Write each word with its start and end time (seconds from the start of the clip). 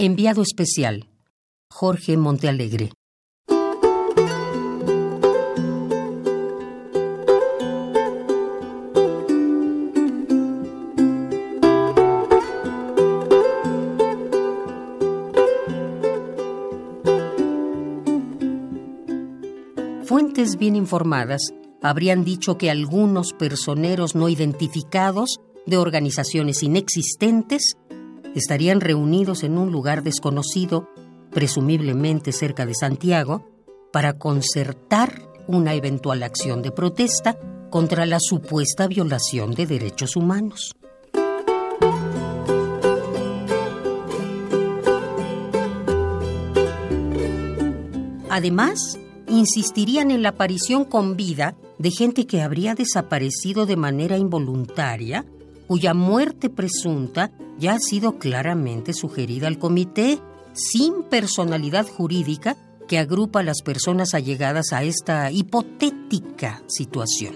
Enviado 0.00 0.42
especial. 0.42 1.08
Jorge 1.68 2.16
Montealegre. 2.16 2.92
Fuentes 20.04 20.58
bien 20.58 20.76
informadas 20.76 21.52
habrían 21.82 22.22
dicho 22.22 22.56
que 22.56 22.70
algunos 22.70 23.32
personeros 23.32 24.14
no 24.14 24.28
identificados 24.28 25.40
de 25.66 25.76
organizaciones 25.76 26.62
inexistentes 26.62 27.76
estarían 28.34 28.80
reunidos 28.80 29.42
en 29.42 29.58
un 29.58 29.72
lugar 29.72 30.02
desconocido, 30.02 30.88
presumiblemente 31.30 32.32
cerca 32.32 32.66
de 32.66 32.74
Santiago, 32.74 33.44
para 33.92 34.18
concertar 34.18 35.22
una 35.46 35.74
eventual 35.74 36.22
acción 36.22 36.62
de 36.62 36.70
protesta 36.70 37.38
contra 37.70 38.06
la 38.06 38.18
supuesta 38.20 38.86
violación 38.86 39.54
de 39.54 39.66
derechos 39.66 40.16
humanos. 40.16 40.74
Además, 48.30 48.98
insistirían 49.28 50.10
en 50.10 50.22
la 50.22 50.30
aparición 50.30 50.84
con 50.84 51.16
vida 51.16 51.56
de 51.78 51.90
gente 51.90 52.26
que 52.26 52.42
habría 52.42 52.74
desaparecido 52.74 53.66
de 53.66 53.76
manera 53.76 54.16
involuntaria, 54.16 55.24
cuya 55.68 55.92
muerte 55.92 56.48
presunta 56.48 57.30
ya 57.58 57.74
ha 57.74 57.78
sido 57.78 58.18
claramente 58.18 58.94
sugerida 58.94 59.48
al 59.48 59.58
comité, 59.58 60.18
sin 60.54 61.02
personalidad 61.04 61.86
jurídica 61.86 62.56
que 62.88 62.98
agrupa 62.98 63.40
a 63.40 63.42
las 63.42 63.60
personas 63.62 64.14
allegadas 64.14 64.72
a 64.72 64.82
esta 64.82 65.30
hipotética 65.30 66.62
situación. 66.68 67.34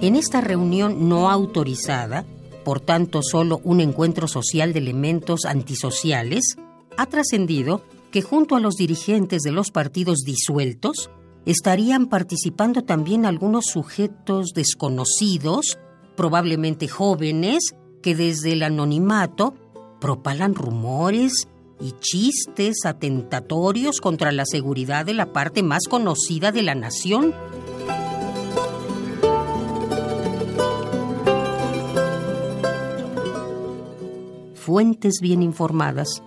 En 0.00 0.14
esta 0.14 0.40
reunión 0.40 1.08
no 1.08 1.30
autorizada, 1.30 2.24
por 2.64 2.80
tanto 2.80 3.22
solo 3.22 3.60
un 3.64 3.80
encuentro 3.80 4.28
social 4.28 4.72
de 4.72 4.78
elementos 4.78 5.46
antisociales, 5.46 6.56
ha 6.96 7.06
trascendido 7.06 7.82
que 8.12 8.22
junto 8.22 8.54
a 8.54 8.60
los 8.60 8.76
dirigentes 8.76 9.42
de 9.42 9.50
los 9.50 9.72
partidos 9.72 10.20
disueltos 10.20 11.10
estarían 11.46 12.06
participando 12.06 12.82
también 12.82 13.26
algunos 13.26 13.66
sujetos 13.66 14.52
desconocidos, 14.54 15.78
probablemente 16.16 16.88
jóvenes, 16.88 17.74
que 18.02 18.14
desde 18.14 18.52
el 18.52 18.62
anonimato 18.62 19.54
propalan 20.00 20.54
rumores 20.54 21.48
y 21.80 21.92
chistes 22.00 22.84
atentatorios 22.84 24.00
contra 24.00 24.32
la 24.32 24.44
seguridad 24.46 25.06
de 25.06 25.14
la 25.14 25.32
parte 25.32 25.62
más 25.62 25.84
conocida 25.88 26.52
de 26.52 26.62
la 26.62 26.74
nación. 26.74 27.34
Fuentes 34.54 35.18
bien 35.20 35.42
informadas 35.42 36.22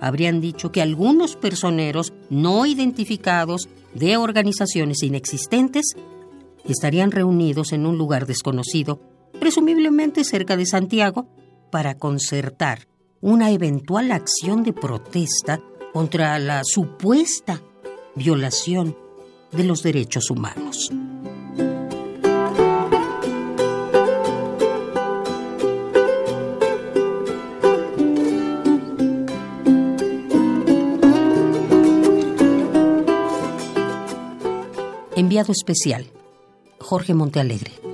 habrían 0.00 0.40
dicho 0.40 0.70
que 0.70 0.82
algunos 0.82 1.36
personeros 1.36 2.12
no 2.30 2.66
identificados 2.66 3.68
de 3.94 4.16
organizaciones 4.16 5.02
inexistentes 5.02 5.94
estarían 6.64 7.10
reunidos 7.10 7.72
en 7.72 7.86
un 7.86 7.98
lugar 7.98 8.26
desconocido, 8.26 9.00
presumiblemente 9.40 10.24
cerca 10.24 10.56
de 10.56 10.66
Santiago, 10.66 11.26
para 11.70 11.96
concertar 11.98 12.88
una 13.20 13.50
eventual 13.50 14.12
acción 14.12 14.62
de 14.62 14.72
protesta 14.72 15.60
contra 15.92 16.38
la 16.38 16.62
supuesta 16.64 17.62
violación 18.14 18.96
de 19.52 19.64
los 19.64 19.82
derechos 19.82 20.30
humanos. 20.30 20.92
Enviado 35.18 35.50
especial, 35.50 36.06
Jorge 36.78 37.12
Montealegre. 37.12 37.87